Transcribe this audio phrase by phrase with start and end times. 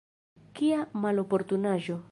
[0.61, 2.05] Kia maloportunaĵo!